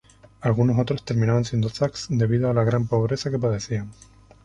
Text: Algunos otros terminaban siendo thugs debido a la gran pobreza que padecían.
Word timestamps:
Algunos 0.39 0.79
otros 0.79 1.05
terminaban 1.05 1.45
siendo 1.45 1.69
thugs 1.69 2.07
debido 2.09 2.49
a 2.49 2.55
la 2.55 2.63
gran 2.63 2.87
pobreza 2.87 3.29
que 3.29 3.37
padecían. 3.37 3.91